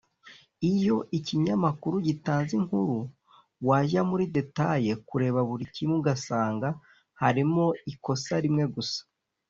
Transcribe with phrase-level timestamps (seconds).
[0.73, 2.97] iyo ikinyamakuru gitanze inkuru
[3.67, 6.67] wajya muri details (kureba buri kimwe) ugasanga
[7.21, 9.01] harimo ikosa rimwe gusa